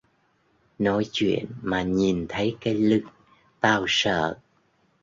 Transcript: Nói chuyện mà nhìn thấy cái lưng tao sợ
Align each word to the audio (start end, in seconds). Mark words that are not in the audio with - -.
Nói 0.79 1.05
chuyện 1.11 1.45
mà 1.61 1.83
nhìn 1.83 2.25
thấy 2.29 2.57
cái 2.61 2.73
lưng 2.73 3.05
tao 3.59 3.85
sợ 3.87 4.37